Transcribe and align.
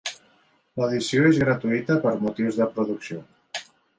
L'edició 0.79 1.27
és 1.33 1.41
gratuïta 1.43 1.99
per 2.07 2.15
motius 2.25 2.59
de 2.61 2.69
producció. 2.79 3.21